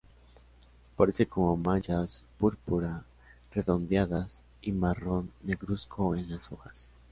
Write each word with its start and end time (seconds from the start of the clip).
Aparece 0.95 1.27
como 1.27 1.55
manchas 1.57 2.23
púrpura 2.39 3.03
redondeadas 3.53 4.41
y 4.59 4.71
marrón 4.71 5.29
negruzco 5.43 6.15
en 6.15 6.31
las 6.31 6.51
hojas. 6.51 6.89